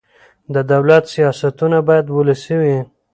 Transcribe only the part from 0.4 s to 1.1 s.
د دولت